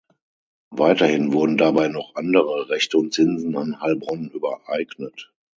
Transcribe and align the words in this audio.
Weiterhin 0.73 1.31
wurden 1.31 1.57
dabei 1.57 1.87
noch 1.87 2.15
andere 2.15 2.67
Rechte 2.69 2.97
und 2.97 3.13
Zinsen 3.13 3.55
an 3.55 3.81
Heilbronn 3.81 4.29
übereignet. 4.31 5.31